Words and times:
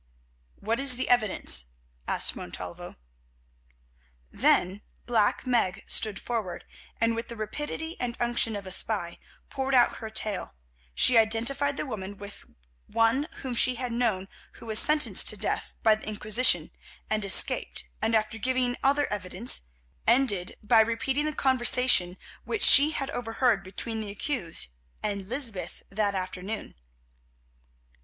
"What 0.55 0.79
is 0.79 0.95
the 0.95 1.09
evidence?" 1.09 1.73
asked 2.07 2.35
Montalvo. 2.35 2.95
Then 4.31 4.81
Black 5.05 5.45
Meg 5.45 5.83
stood 5.85 6.19
forward, 6.19 6.65
and, 6.99 7.13
with 7.15 7.27
the 7.27 7.35
rapidity 7.35 7.97
and 7.99 8.17
unction 8.19 8.55
of 8.55 8.65
a 8.65 8.71
spy, 8.71 9.19
poured 9.51 9.75
out 9.75 9.97
her 9.97 10.09
tale. 10.09 10.55
She 10.95 11.19
identified 11.19 11.77
the 11.77 11.85
woman 11.85 12.17
with 12.17 12.45
one 12.87 13.27
whom 13.43 13.53
she 13.53 13.75
had 13.75 13.91
known 13.91 14.27
who 14.53 14.65
was 14.65 14.79
sentenced 14.79 15.27
to 15.29 15.37
death 15.37 15.75
by 15.83 15.93
the 15.93 16.07
Inquisition 16.09 16.71
and 17.07 17.23
escaped, 17.23 17.87
and, 18.01 18.15
after 18.15 18.39
giving 18.39 18.77
other 18.81 19.05
evidence, 19.13 19.67
ended 20.07 20.55
by 20.63 20.79
repeating 20.79 21.25
the 21.25 21.31
conversation 21.31 22.17
which 22.43 22.63
she 22.63 22.89
had 22.89 23.11
overheard 23.11 23.63
between 23.63 23.99
the 24.01 24.09
accused 24.09 24.69
and 25.03 25.29
Lysbeth 25.29 25.83
that 25.91 26.15
afternoon. 26.15 26.73